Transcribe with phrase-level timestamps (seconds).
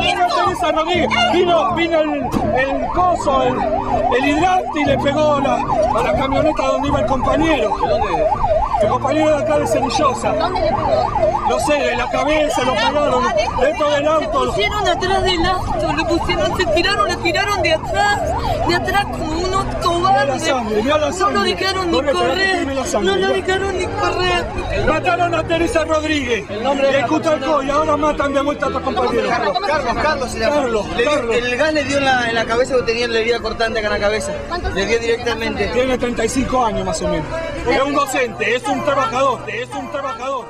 [0.00, 1.08] Mierda Teresa Rodríguez.
[1.32, 2.10] Vino, vino el,
[2.56, 3.54] el coso, el,
[4.16, 5.54] el hidrante y le pegó a la,
[5.98, 7.76] a la camioneta donde iba el compañero.
[8.82, 10.32] El compañero de acá de Cerillosa.
[10.32, 11.10] ¿Dónde le pegó?
[11.48, 13.24] No sé, en la cabeza lo pegaron,
[13.60, 14.46] dentro del Lo auto.
[14.46, 18.20] pusieron atrás del auto, lo pusieron, se tiraron, lo tiraron de atrás,
[18.68, 19.79] de atrás como unos
[20.38, 24.46] Sangre, la No lo dejaron ni Corre, correr, sangre, no lo dejaron ni correr.
[24.86, 26.48] Mataron a Teresa Rodríguez.
[26.50, 29.28] El nombre de Cutalcó y ahora matan de vuelta a otro compañero.
[29.28, 30.56] Carlos, Carlos, Carlos se llama.
[30.56, 31.36] Carlos, Le dio- Carlos.
[31.36, 33.88] El gas le dio en la, en la cabeza porque tenía la herida cortante acá
[33.88, 34.32] en la cabeza.
[34.48, 35.66] ¿Cuántos Le dio directamente.
[35.68, 37.26] Tiene 35 años más o menos.
[37.68, 40.46] Es un docente, es un trabajador, es un trabajador.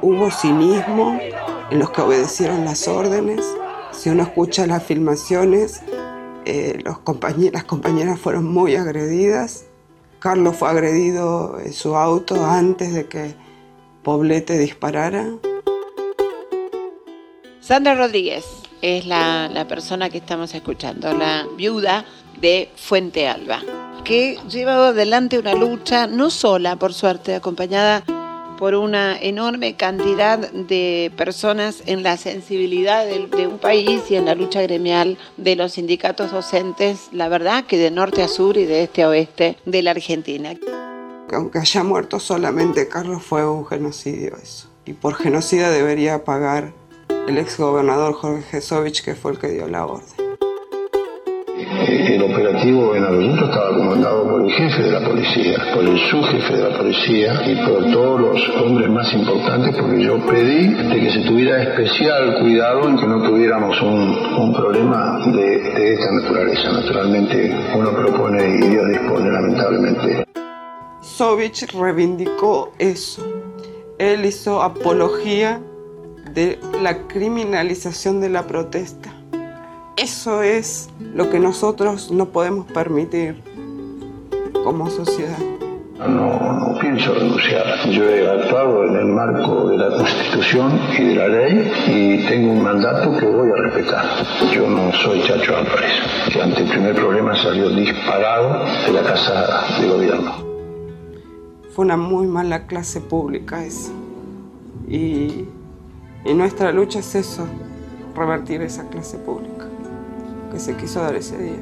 [0.00, 1.18] Hubo cinismo
[1.70, 3.44] en los que obedecieron las órdenes.
[3.92, 5.82] Si uno escucha las filmaciones,
[6.44, 6.98] eh, los
[7.52, 9.66] las compañeras fueron muy agredidas.
[10.18, 13.34] Carlos fue agredido en su auto antes de que
[14.02, 15.28] Poblete disparara.
[17.60, 18.44] Sandra Rodríguez
[18.80, 22.04] es la, la persona que estamos escuchando, la viuda
[22.40, 23.60] de Fuente Alba,
[24.04, 28.02] que lleva adelante una lucha, no sola, por suerte, acompañada
[28.62, 34.36] por una enorme cantidad de personas en la sensibilidad de, un país y en la
[34.36, 38.84] lucha gremial de los sindicatos docentes, la verdad que de norte a sur y de
[38.84, 40.54] este a oeste de la Argentina.
[41.28, 44.68] Que aunque haya muerto solamente Carlos, fue un genocidio eso.
[44.84, 46.72] Y por genocida debería pagar
[47.26, 50.21] el exgobernador Jorge Jesovich, que fue el que dio la orden.
[51.92, 56.56] El operativo en Aveluto estaba comandado por el jefe de la policía, por el subjefe
[56.56, 61.10] de la policía y por todos los hombres más importantes porque yo pedí de que
[61.10, 66.72] se tuviera especial cuidado en que no tuviéramos un, un problema de, de esta naturaleza.
[66.72, 70.24] Naturalmente uno propone y Dios dispone lamentablemente.
[71.00, 73.22] Sovich reivindicó eso.
[73.98, 75.60] Él hizo apología
[76.32, 79.21] de la criminalización de la protesta.
[79.96, 83.42] Eso es lo que nosotros no podemos permitir
[84.64, 85.36] como sociedad.
[85.98, 87.90] No, no pienso renunciar.
[87.90, 92.52] Yo he actuado en el marco de la Constitución y de la ley y tengo
[92.52, 94.04] un mandato que voy a respetar.
[94.50, 95.92] Yo no soy Chacho Álvarez,
[96.32, 100.32] que ante el primer problema salió disparado de la casa de gobierno.
[101.74, 103.92] Fue una muy mala clase pública esa.
[104.88, 105.46] Y,
[106.24, 107.46] y nuestra lucha es eso,
[108.16, 109.51] revertir esa clase pública
[110.52, 111.58] que se quiso dar ese día.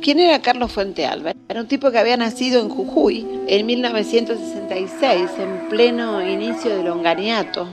[0.00, 1.34] ¿Quién era Carlos Fuente Alba?
[1.48, 7.68] Era un tipo que había nacido en Jujuy en 1966, en pleno inicio del onganiato.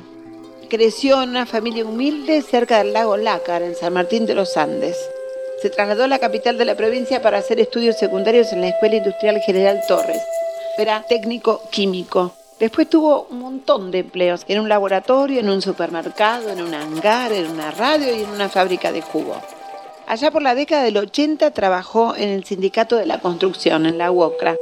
[0.69, 4.97] Creció en una familia humilde cerca del lago Lácar, en San Martín de los Andes.
[5.61, 8.95] Se trasladó a la capital de la provincia para hacer estudios secundarios en la Escuela
[8.97, 10.22] Industrial General Torres.
[10.78, 12.34] Era técnico químico.
[12.59, 17.33] Después tuvo un montón de empleos en un laboratorio, en un supermercado, en un hangar,
[17.33, 19.35] en una radio y en una fábrica de jugo.
[20.07, 24.09] Allá por la década del 80 trabajó en el Sindicato de la Construcción, en la
[24.11, 24.55] UOCRA.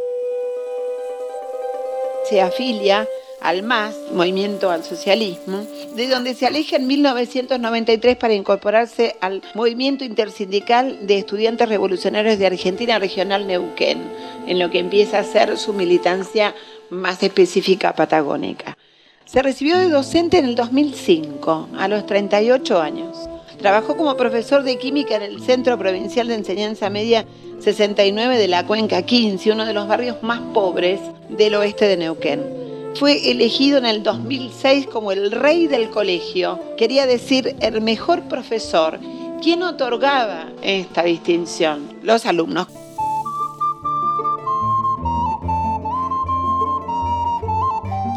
[2.30, 3.08] Se afilia
[3.44, 10.06] al MAS, Movimiento al Socialismo, de donde se aleja en 1993 para incorporarse al Movimiento
[10.06, 14.02] Intersindical de Estudiantes Revolucionarios de Argentina Regional Neuquén,
[14.48, 16.56] en lo que empieza a ser su militancia
[16.90, 18.78] más específica patagónica.
[19.26, 23.18] Se recibió de docente en el 2005, a los 38 años.
[23.60, 27.25] Trabajó como profesor de química en el Centro Provincial de Enseñanza Media
[27.60, 31.00] 69 de la Cuenca 15, uno de los barrios más pobres
[31.30, 32.62] del oeste de Neuquén.
[32.96, 39.00] Fue elegido en el 2006 como el rey del colegio, quería decir el mejor profesor.
[39.42, 41.90] ¿Quién otorgaba esta distinción?
[42.04, 42.68] Los alumnos.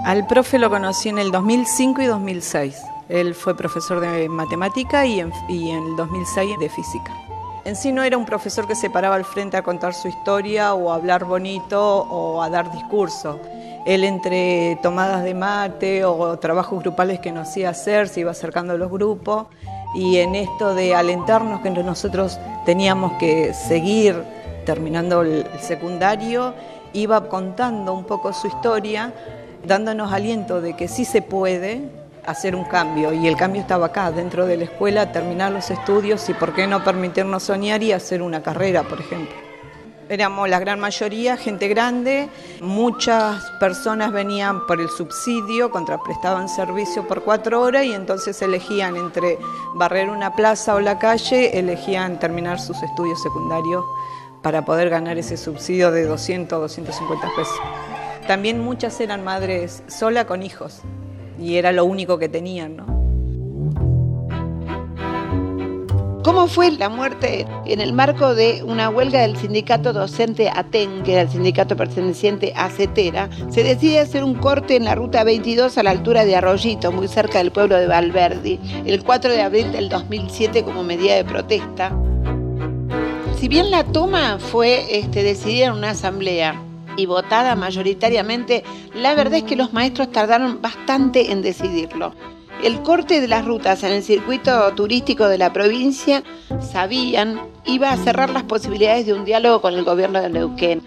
[0.05, 2.77] Al profe lo conocí en el 2005 y 2006.
[3.09, 7.13] Él fue profesor de matemática y en, y en el 2006 de física.
[7.65, 10.75] En sí no era un profesor que se paraba al frente a contar su historia
[10.75, 13.41] o a hablar bonito o a dar discurso.
[13.87, 18.73] Él entre tomadas de mate o trabajos grupales que nos hacía hacer, se iba acercando
[18.73, 19.47] a los grupos
[19.95, 24.21] y en esto de alentarnos que nosotros teníamos que seguir
[24.65, 26.53] terminando el secundario,
[26.93, 29.13] iba contando un poco su historia,
[29.65, 31.83] dándonos aliento de que sí se puede
[32.27, 36.29] hacer un cambio y el cambio estaba acá, dentro de la escuela, terminar los estudios
[36.29, 39.46] y por qué no permitirnos soñar y hacer una carrera, por ejemplo.
[40.09, 42.29] Éramos la gran mayoría gente grande,
[42.61, 49.37] muchas personas venían por el subsidio, contraprestaban servicio por cuatro horas y entonces elegían entre
[49.75, 53.85] barrer una plaza o la calle, elegían terminar sus estudios secundarios
[54.43, 57.61] para poder ganar ese subsidio de 200, 250 pesos.
[58.29, 60.83] También muchas eran madres sola con hijos
[61.37, 62.96] y era lo único que tenían, ¿no?
[66.27, 71.13] ¿Cómo fue la muerte en el marco de una huelga del sindicato docente ATEN, que
[71.13, 73.31] era el sindicato perteneciente a CETERA?
[73.49, 77.07] Se decide hacer un corte en la ruta 22 a la altura de Arroyito, muy
[77.07, 81.97] cerca del pueblo de Valverdi, el 4 de abril del 2007 como medida de protesta.
[83.39, 86.61] Si bien la toma fue este, decidida en una asamblea
[86.97, 88.65] y votada mayoritariamente,
[88.97, 92.15] la verdad es que los maestros tardaron bastante en decidirlo.
[92.63, 96.23] El corte de las rutas en el circuito turístico de la provincia,
[96.61, 100.83] sabían, iba a cerrar las posibilidades de un diálogo con el gobierno de Neuquén.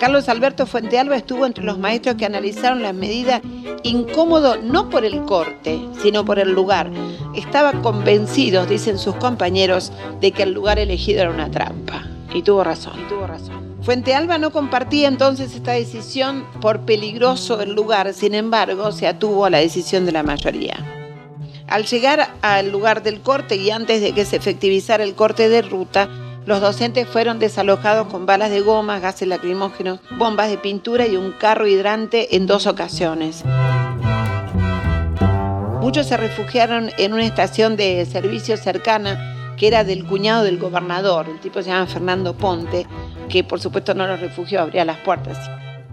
[0.00, 3.42] Carlos Alberto Fuentealba estuvo entre los maestros que analizaron la medida
[3.82, 6.90] incómodo no por el corte, sino por el lugar.
[7.34, 9.92] Estaba convencidos, dicen sus compañeros,
[10.22, 12.06] de que el lugar elegido era una trampa.
[12.32, 13.76] Y tuvo razón, y tuvo razón.
[13.82, 19.44] Fuente Alba no compartía entonces esta decisión por peligroso el lugar, sin embargo, se atuvo
[19.44, 20.99] a la decisión de la mayoría.
[21.70, 25.62] Al llegar al lugar del corte y antes de que se efectivizara el corte de
[25.62, 26.08] ruta,
[26.44, 31.30] los docentes fueron desalojados con balas de goma, gases lacrimógenos, bombas de pintura y un
[31.30, 33.44] carro hidrante en dos ocasiones.
[35.80, 41.28] Muchos se refugiaron en una estación de servicio cercana que era del cuñado del gobernador,
[41.28, 42.84] el tipo se llama Fernando Ponte,
[43.28, 45.38] que por supuesto no los refugió, abría las puertas.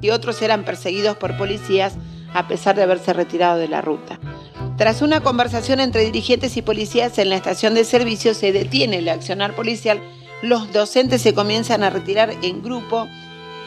[0.01, 1.97] Y otros eran perseguidos por policías
[2.33, 4.19] a pesar de haberse retirado de la ruta.
[4.77, 9.09] Tras una conversación entre dirigentes y policías en la estación de servicio se detiene el
[9.09, 9.99] accionar policial,
[10.43, 13.07] los docentes se comienzan a retirar en grupo,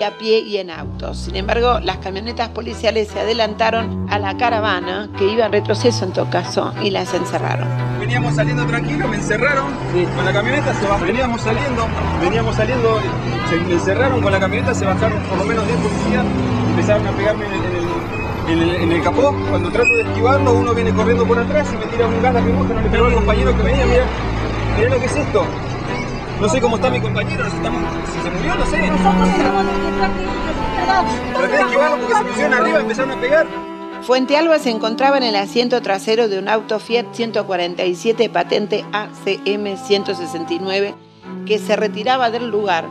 [0.05, 1.19] a pie y en autos.
[1.19, 6.13] Sin embargo, las camionetas policiales se adelantaron a la caravana, que iba en retroceso en
[6.13, 7.69] todo caso, y las encerraron.
[7.99, 9.67] Veníamos saliendo tranquilos, me encerraron
[10.17, 11.07] con la camioneta, se bajaron.
[11.07, 11.87] Veníamos saliendo,
[12.23, 13.01] veníamos saliendo,
[13.51, 16.25] se me encerraron con la camioneta, se bajaron por lo menos 10 policías,
[16.71, 18.00] empezaron a pegarme en el, en el
[18.53, 21.77] en el, en el, capó, cuando trato de esquivarlo, uno viene corriendo por atrás y
[21.77, 24.05] me tira un gas lacrimógeno, le pegó al compañero que venía, mira,
[24.77, 25.45] mira lo que es esto.
[26.41, 27.71] No sé cómo está mi compañero, si, está,
[28.13, 28.79] si se murió, no sé.
[31.35, 33.47] Traté de esquivarlo porque se pusieron arriba y empezaron a pegar.
[34.03, 39.77] Fuente Alba se encontraba en el asiento trasero de un auto Fiat 147 patente ACM
[39.77, 40.95] 169
[41.47, 42.87] que se retiraba del lugar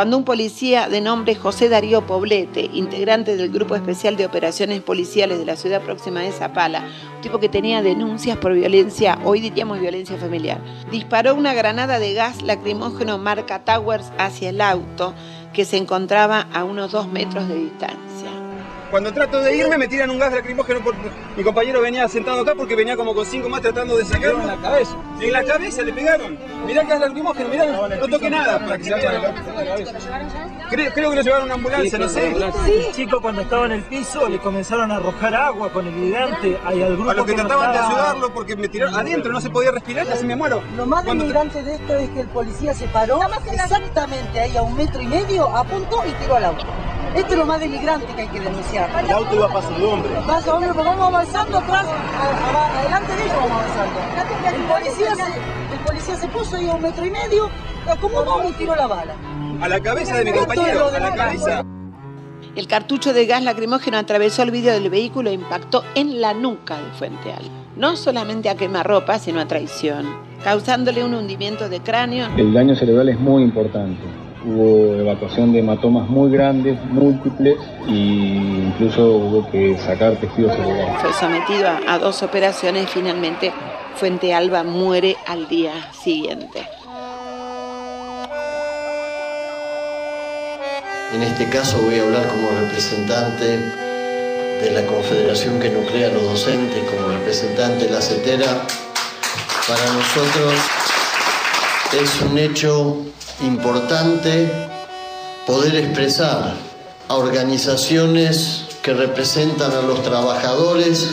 [0.00, 5.38] cuando un policía de nombre José Darío Poblete, integrante del Grupo Especial de Operaciones Policiales
[5.38, 6.86] de la ciudad próxima de Zapala,
[7.16, 10.58] un tipo que tenía denuncias por violencia, hoy diríamos violencia familiar,
[10.90, 15.12] disparó una granada de gas lacrimógeno marca Towers hacia el auto
[15.52, 18.19] que se encontraba a unos dos metros de distancia.
[18.90, 22.54] Cuando trato de irme me tiran un gas lacrimógeno porque mi compañero venía sentado acá
[22.56, 24.40] porque venía como con cinco más tratando de sacarlo.
[24.40, 24.96] en la cabeza.
[25.20, 26.38] En la cabeza le pegaron.
[26.66, 29.98] Mirá el gas lacrimógeno, mirá, no, no toqué nada para que se vaya la cabeza.
[30.70, 32.32] Creo, creo que lo llevaron a una ambulancia, no sé.
[32.32, 36.58] El chico cuando estaba en el piso le comenzaron a arrojar agua con el hidrante
[36.64, 39.40] ahí al grupo A los que trataban de estaba- ayudarlo porque me tiraron adentro, no
[39.40, 40.62] se podía respirar, casi me muero.
[40.76, 43.20] Lo más denigrante de esto es que el policía se paró
[43.52, 46.64] exactamente ahí a un metro y medio, apuntó y tiró al auto.
[47.14, 48.88] Esto es lo más denigrante que hay que denunciar.
[49.04, 50.10] El auto iba para su hombre.
[50.26, 54.00] Pasa, hombre, pues vamos avanzando atrás, a- a- adelante de ellos vamos avanzando.
[54.56, 57.50] El policía, se, el policía se puso ahí a un metro y medio,
[57.90, 59.14] acomodó y tiró la bala.
[59.60, 61.64] A la cabeza de mi compañero, a de la cabeza.
[62.56, 66.76] El cartucho de gas lacrimógeno atravesó el vidrio del vehículo e impactó en la nuca
[66.76, 67.48] de Fuente Alba.
[67.76, 70.06] No solamente a quemarropa, sino a traición,
[70.42, 72.26] causándole un hundimiento de cráneo.
[72.36, 74.00] El daño cerebral es muy importante.
[74.42, 80.98] Hubo evacuación de hematomas muy grandes, múltiples, e incluso hubo que sacar tejido cerebral.
[81.00, 83.52] Fue sometido a, a dos operaciones y finalmente
[83.96, 86.66] Fuente Alba muere al día siguiente.
[91.14, 93.44] En este caso voy a hablar como representante
[94.62, 98.66] de la confederación que nuclea a los docentes, como representante de la CETERA.
[99.66, 100.54] Para nosotros
[101.92, 102.96] es un hecho
[103.42, 104.50] importante
[105.46, 106.54] poder expresar
[107.08, 111.08] a organizaciones que representan a los trabajadores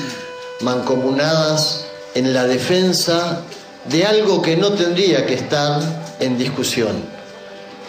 [0.62, 3.42] mancomunadas en la defensa
[3.86, 5.82] de algo que no tendría que estar
[6.20, 7.18] en discusión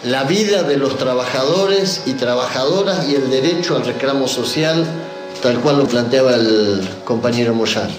[0.03, 4.85] la vida de los trabajadores y trabajadoras y el derecho al reclamo social,
[5.41, 7.89] tal cual lo planteaba el compañero Moyar.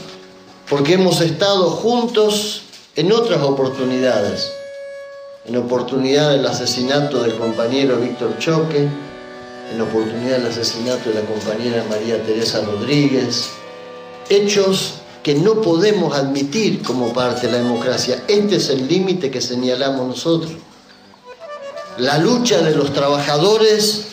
[0.68, 2.62] Porque hemos estado juntos
[2.96, 4.50] en otras oportunidades,
[5.46, 8.88] en oportunidad del asesinato del compañero Víctor Choque,
[9.72, 13.50] en oportunidad del asesinato de la compañera María Teresa Rodríguez,
[14.28, 18.22] hechos que no podemos admitir como parte de la democracia.
[18.26, 20.52] Este es el límite que señalamos nosotros.
[21.98, 24.06] La lucha de los trabajadores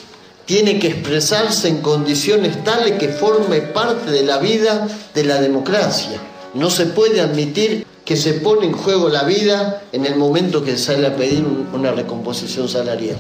[0.45, 6.21] tiene que expresarse en condiciones tales que forme parte de la vida de la democracia.
[6.53, 10.77] No se puede admitir que se pone en juego la vida en el momento que
[10.77, 13.17] sale a pedir una recomposición salarial.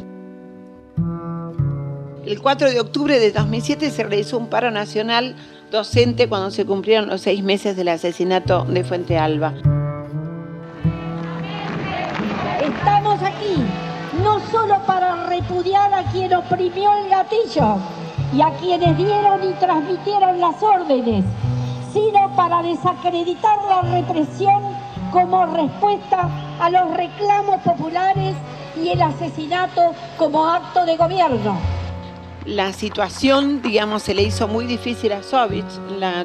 [2.25, 5.35] El 4 de octubre de 2007 se realizó un paro nacional
[5.71, 9.55] docente cuando se cumplieron los seis meses del asesinato de Fuente Alba.
[12.61, 13.61] Estamos aquí
[14.23, 17.75] no solo para repudiar a quien oprimió el gatillo
[18.33, 21.25] y a quienes dieron y transmitieron las órdenes,
[22.35, 24.61] para desacreditar la represión
[25.11, 28.35] como respuesta a los reclamos populares
[28.79, 31.57] y el asesinato como acto de gobierno
[32.47, 35.65] la situación, digamos, se le hizo muy difícil a Sovich.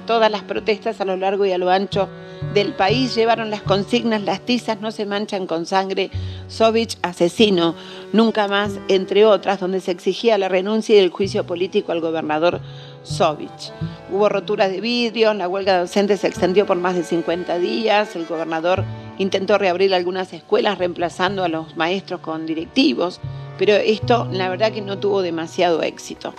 [0.07, 2.09] todas las protestas a lo largo y a lo ancho
[2.55, 6.11] del país llevaron las consignas, las tizas no se manchan con sangre,
[6.47, 7.75] Sovich asesino,
[8.13, 12.61] nunca más, entre otras, donde se exigía la renuncia y el juicio político al gobernador
[13.03, 13.73] Sovich.
[14.13, 18.27] Hubo roturas de vidrios, la huelga docente se extendió por más de 50 días, el
[18.27, 18.85] gobernador
[19.19, 23.21] intentó reabrir algunas escuelas reemplazando a los maestros con directivos
[23.59, 26.35] pero esto la verdad que no tuvo demasiado éxito.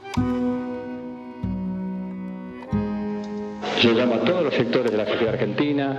[3.81, 5.97] Yo llamo a todos los sectores de la sociedad argentina,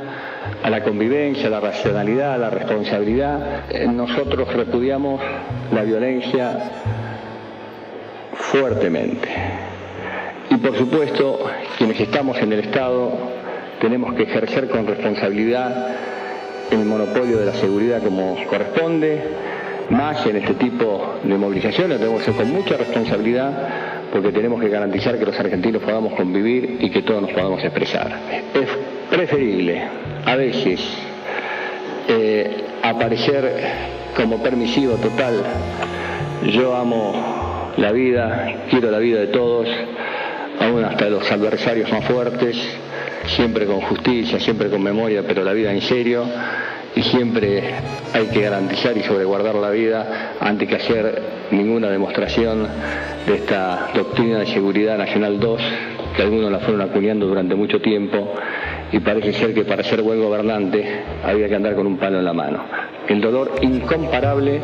[0.62, 3.70] a la convivencia, a la racionalidad, a la responsabilidad.
[3.70, 5.20] Eh, nosotros repudiamos
[5.72, 6.70] la violencia
[8.34, 9.28] fuertemente.
[10.50, 11.46] Y por supuesto,
[11.78, 13.12] quienes estamos en el Estado
[13.80, 15.96] tenemos que ejercer con responsabilidad
[16.70, 19.22] el monopolio de la seguridad como corresponde
[19.90, 23.52] más en este tipo de movilizaciones, debemos hacer con mucha responsabilidad
[24.12, 28.16] porque tenemos que garantizar que los argentinos podamos convivir y que todos nos podamos expresar.
[28.54, 28.68] Es
[29.10, 29.82] preferible
[30.24, 30.80] a veces
[32.08, 33.52] eh, aparecer
[34.16, 35.42] como permisivo total.
[36.52, 39.68] Yo amo la vida, quiero la vida de todos,
[40.60, 42.56] aún hasta los adversarios más fuertes,
[43.26, 46.24] siempre con justicia, siempre con memoria, pero la vida en serio
[46.96, 47.62] y siempre
[48.12, 52.68] hay que garantizar y sobreguardar la vida antes que hacer ninguna demostración
[53.26, 55.60] de esta doctrina de seguridad nacional 2
[56.16, 58.32] que algunos la fueron acuñando durante mucho tiempo
[58.92, 62.24] y parece ser que para ser buen gobernante había que andar con un palo en
[62.24, 62.64] la mano.
[63.08, 64.60] El dolor incomparable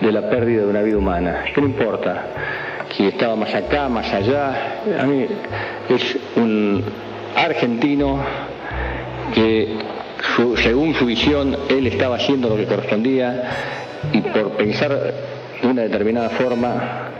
[0.00, 1.44] de la pérdida de una vida humana.
[1.52, 2.24] ¿Qué no importa?
[2.90, 4.82] Si estaba más acá, más allá.
[4.98, 5.26] A mí
[5.88, 6.84] es un
[7.36, 8.20] argentino
[9.34, 9.78] que
[10.62, 13.50] según su visión, él estaba haciendo lo que correspondía
[14.12, 14.90] y por pensar
[15.60, 17.10] de una determinada forma,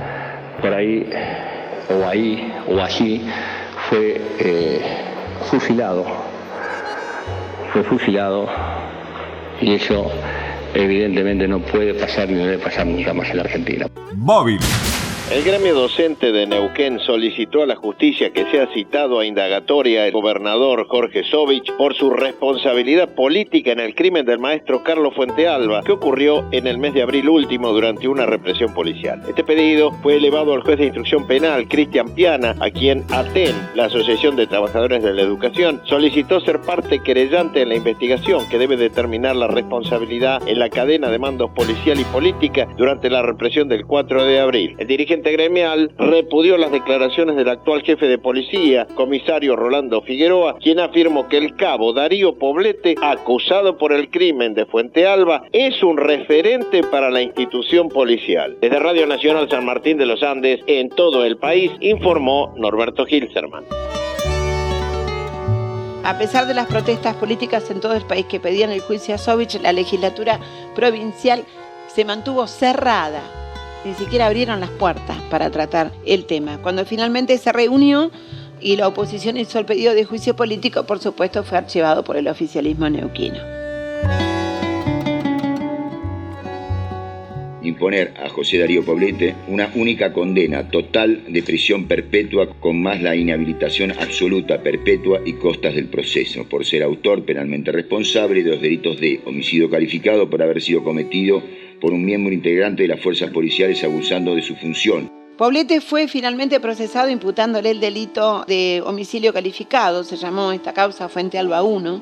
[0.61, 1.09] por ahí,
[1.90, 3.23] o ahí, o allí,
[3.88, 4.81] fue eh,
[5.50, 6.04] fusilado.
[7.73, 8.49] Fue fusilado
[9.61, 10.11] y eso
[10.75, 13.87] evidentemente no puede pasar ni debe pasar nunca más en la Argentina.
[14.14, 14.61] Móvil.
[15.31, 20.12] El gremio docente de Neuquén solicitó a la justicia que sea citado a indagatoria el
[20.12, 25.93] gobernador Jorge Sovich por su responsabilidad política en el crimen del maestro Carlos Fuentealba, que
[25.93, 29.23] ocurrió en el mes de abril último durante una represión policial.
[29.26, 33.87] Este pedido fue elevado al juez de instrucción penal, Cristian Piana, a quien ATEN, la
[33.87, 38.76] Asociación de Trabajadores de la Educación, solicitó ser parte querellante en la investigación que debe
[38.76, 43.87] determinar la responsabilidad en la cadena de mandos policial y política durante la represión del
[43.87, 44.76] 4 de abril.
[44.79, 50.81] El dirigente gremial repudió las declaraciones del actual jefe de policía, comisario Rolando Figueroa, quien
[50.81, 55.99] afirmó que el cabo Darío Poblete, acusado por el crimen de Fuente Alba, es un
[55.99, 58.57] referente para la institución policial.
[58.61, 63.64] Desde Radio Nacional San Martín de los Andes, en todo el país, informó Norberto Gilserman.
[66.04, 69.19] A pesar de las protestas políticas en todo el país que pedían el juicio a
[69.19, 70.40] Sovich, la legislatura
[70.75, 71.45] provincial
[71.87, 73.41] se mantuvo cerrada
[73.85, 76.59] ni siquiera abrieron las puertas para tratar el tema.
[76.62, 78.11] Cuando finalmente se reunió
[78.61, 82.29] y la oposición hizo el pedido de juicio político, por supuesto fue archivado por el
[82.29, 83.39] oficialismo neuquino.
[87.65, 93.17] imponer a José Darío Poblete una única condena total de prisión perpetua con más la
[93.17, 99.01] inhabilitación absoluta perpetua y costas del proceso por ser autor penalmente responsable de los delitos
[99.01, 101.43] de homicidio calificado por haber sido cometido
[101.83, 105.11] por un miembro integrante de las fuerzas policiales abusando de su función.
[105.37, 111.41] Poblete fue finalmente procesado imputándole el delito de homicidio calificado, se llamó esta causa Fuente
[111.41, 112.01] Alba 1,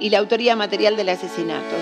[0.00, 1.76] y la autoría material del asesinato.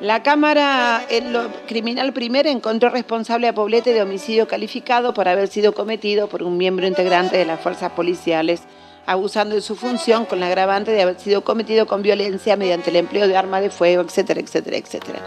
[0.00, 5.48] La Cámara en lo Criminal Primera encontró responsable a Poblete de homicidio calificado por haber
[5.48, 8.62] sido cometido por un miembro integrante de las fuerzas policiales
[9.06, 12.96] abusando de su función con la agravante de haber sido cometido con violencia mediante el
[12.96, 15.18] empleo de armas de fuego, etcétera, etcétera, etcétera.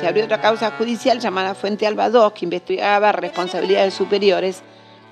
[0.00, 4.62] Se abrió otra causa judicial llamada Fuente Alba II que investigaba responsabilidades superiores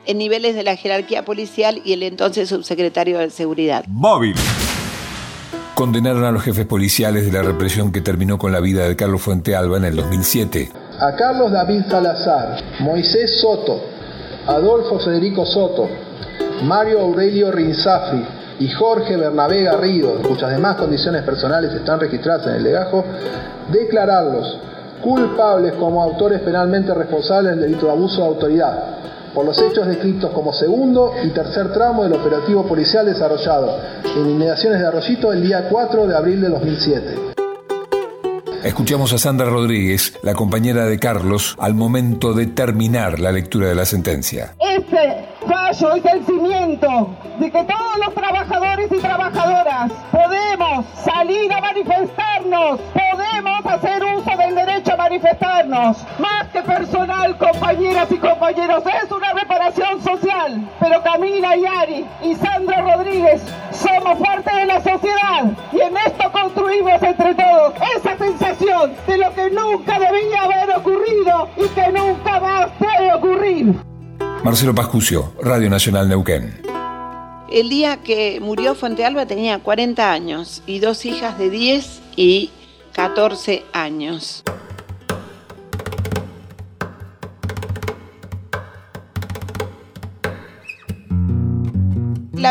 [0.07, 3.85] en niveles de la jerarquía policial y el entonces subsecretario de Seguridad.
[3.87, 4.35] Móvil.
[5.75, 9.23] Condenaron a los jefes policiales de la represión que terminó con la vida de Carlos
[9.23, 10.71] Fuente Alba en el 2007.
[11.00, 13.81] A Carlos David Salazar, Moisés Soto,
[14.47, 15.89] Adolfo Federico Soto,
[16.62, 18.25] Mario Aurelio Rinzafri
[18.59, 23.05] y Jorge Bernabé Garrido, cuyas demás condiciones personales están registradas en el legajo,
[23.73, 24.59] declararlos
[25.02, 28.85] culpables como autores penalmente responsables del delito de abuso de autoridad
[29.35, 33.79] por los hechos descritos como segundo y tercer tramo del operativo policial desarrollado
[34.17, 37.39] en inmediaciones de Arroyito el día 4 de abril de 2007.
[38.62, 43.75] Escuchamos a Sandra Rodríguez, la compañera de Carlos, al momento de terminar la lectura de
[43.75, 44.55] la sentencia.
[44.59, 51.61] Este fallo es el cimiento de que todos los trabajadores y trabajadoras podemos salir a
[51.62, 55.97] manifestarnos, podemos hacer uso del derecho a manifestarnos.
[56.19, 59.20] Más que personal, compañeras y compañeros, es social.
[61.40, 63.40] Camila Yari y Sandra Rodríguez
[63.73, 69.35] somos parte de la sociedad y en esto construimos entre todos esa sensación de lo
[69.35, 73.75] que nunca debía haber ocurrido y que nunca más debe ocurrir.
[74.44, 76.61] Marcelo Pascucio, Radio Nacional Neuquén.
[77.50, 82.50] El día que murió Fuente Alba tenía 40 años y dos hijas de 10 y
[82.92, 84.44] 14 años.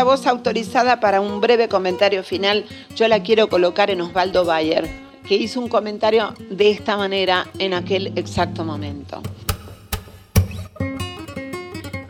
[0.00, 2.64] La voz autorizada para un breve comentario final
[2.96, 4.88] yo la quiero colocar en Osvaldo Bayer,
[5.28, 9.20] que hizo un comentario de esta manera en aquel exacto momento.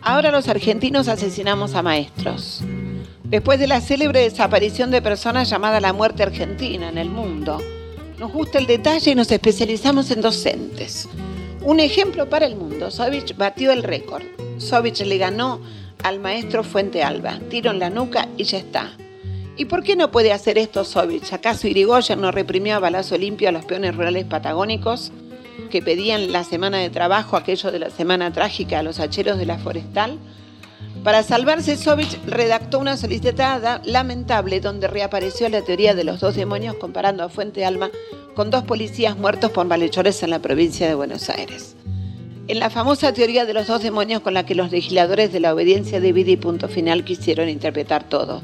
[0.02, 2.62] Ahora los argentinos asesinamos a maestros.
[3.24, 7.58] Después de la célebre desaparición de personas llamada la muerte argentina en el mundo,
[8.20, 11.08] nos gusta el detalle y nos especializamos en docentes.
[11.62, 14.22] Un ejemplo para el mundo, Sovich batió el récord.
[14.58, 15.60] Sovich le ganó
[16.02, 18.92] al maestro Fuente Alba, tiro en la nuca y ya está.
[19.56, 21.32] ¿Y por qué no puede hacer esto Sovich?
[21.32, 25.12] ¿Acaso Irigoyen no reprimió a balazo limpio a los peones rurales patagónicos
[25.70, 29.46] que pedían la semana de trabajo, aquello de la semana trágica a los hacheros de
[29.46, 30.18] la forestal?
[31.04, 36.76] Para salvarse, Sovich redactó una solicitada lamentable donde reapareció la teoría de los dos demonios
[36.76, 37.90] comparando a Fuente Alba
[38.34, 41.76] con dos policías muertos por malhechores en la provincia de Buenos Aires.
[42.50, 45.54] En la famosa teoría de los dos demonios con la que los legisladores de la
[45.54, 48.42] obediencia de vida y punto final quisieron interpretar todo.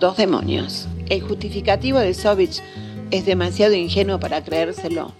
[0.00, 0.88] Dos demonios.
[1.10, 2.62] El justificativo de Sovich
[3.10, 5.12] es demasiado ingenuo para creérselo.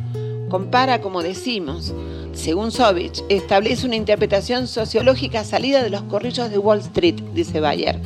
[0.48, 1.92] Compara, como decimos,
[2.32, 8.00] según Sovich, establece una interpretación sociológica salida de los corrillos de Wall Street, dice Bayer.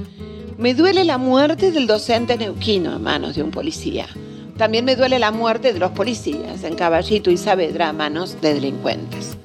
[0.57, 4.09] Me duele la muerte del docente neuquino a manos de un policía.
[4.57, 8.55] También me duele la muerte de los policías en Caballito y Saavedra a manos de
[8.55, 9.37] delincuentes.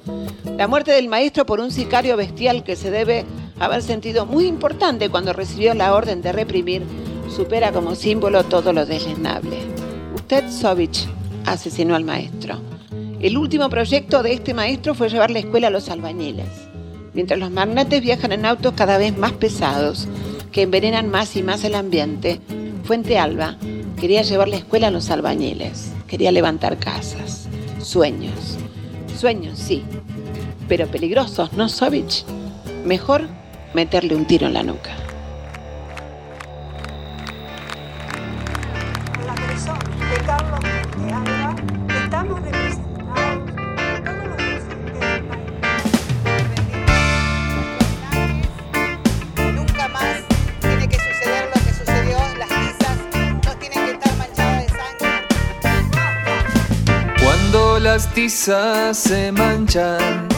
[0.58, 3.26] La muerte del maestro por un sicario bestial que se debe
[3.60, 6.84] haber sentido muy importante cuando recibió la orden de reprimir
[7.36, 9.58] supera como símbolo todo lo deslenable.
[10.14, 11.08] Usted, Sovich,
[11.46, 12.60] asesinó al maestro.
[13.20, 16.50] El último proyecto de este maestro fue llevar la escuela a los albañiles.
[17.14, 20.08] Mientras los magnates viajan en autos cada vez más pesados,
[20.52, 22.40] que envenenan más y más el ambiente,
[22.84, 23.58] Fuente Alba
[24.00, 27.48] quería llevar la escuela a los albañiles, quería levantar casas,
[27.82, 28.58] sueños.
[29.18, 29.84] Sueños, sí,
[30.76, 32.26] pero peligrosos, ¿no, Sovich?
[32.84, 33.28] Mejor
[33.76, 34.90] meterle un tiro en la nuca.
[39.24, 39.78] La persona
[40.10, 40.60] de Carlos
[41.14, 41.56] Alba,
[42.04, 43.54] estamos representados
[44.04, 45.46] todos los docentes del país.
[49.54, 50.24] Nunca más
[50.60, 52.18] tiene que suceder lo que sucedió.
[52.40, 52.98] Las tizas
[53.46, 55.22] no tienen que estar manchadas de sangre.
[57.24, 60.34] Cuando las tizas se manchan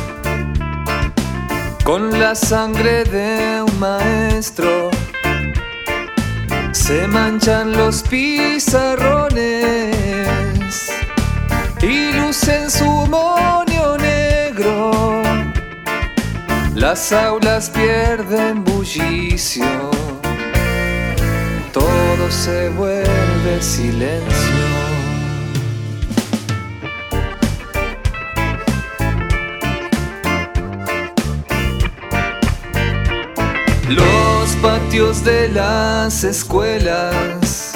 [1.86, 4.90] con la sangre de un maestro,
[6.72, 9.96] se manchan los pizarrones
[11.84, 15.22] y lucen su monio negro.
[16.74, 19.92] Las aulas pierden bullicio,
[21.72, 24.75] todo se vuelve silencio.
[34.96, 37.74] De las escuelas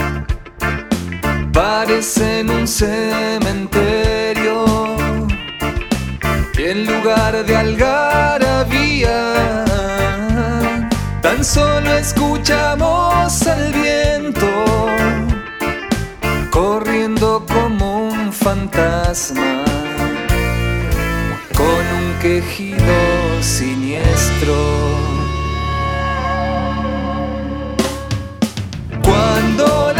[1.51, 2.95] parecen un cementerio
[6.57, 9.35] y en lugar de algarabía
[11.21, 14.47] tan solo escuchamos al viento
[16.51, 19.65] corriendo como un fantasma
[21.53, 25.08] con un quejido siniestro.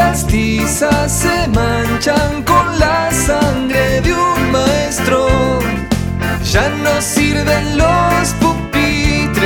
[0.10, 5.28] Las tizas se manchan con la sangre de un maestro,
[6.52, 9.46] ya no sirven los pupitres,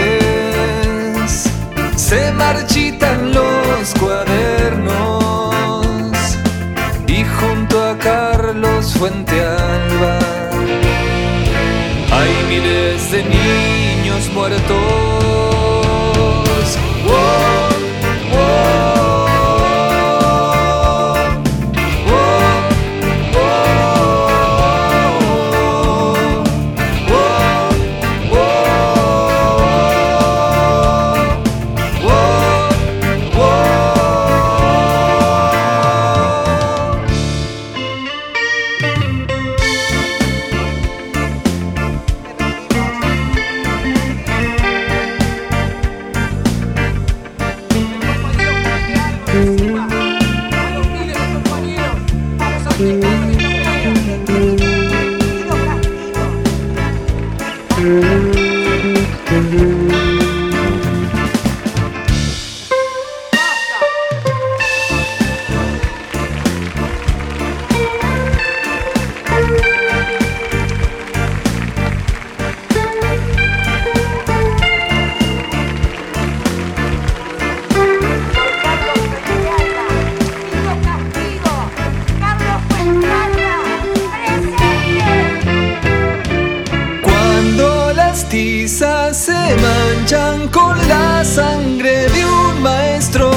[1.98, 5.54] se marchitan los cuadernos
[7.08, 10.20] y junto a Carlos Fuente Alba
[12.18, 15.23] hay miles de niños muertos.
[88.24, 93.32] Cuando las tizas se manchan con la sangre de un maestro,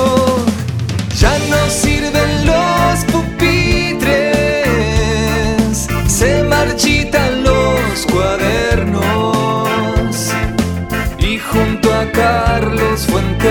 [1.19, 4.29] ya no sirven los pupitres,
[6.07, 9.67] se marchitan los cuadernos.
[11.19, 13.51] Y junto a Carlos Fuente